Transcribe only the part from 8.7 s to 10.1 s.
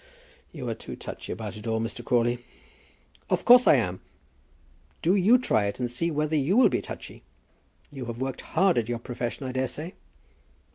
at your profession, I daresay."